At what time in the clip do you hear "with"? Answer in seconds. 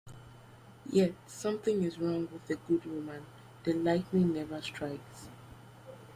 2.33-2.49